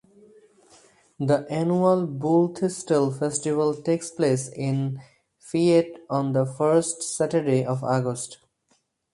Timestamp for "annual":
1.47-2.07